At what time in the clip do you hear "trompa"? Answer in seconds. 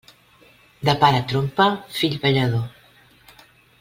1.33-1.67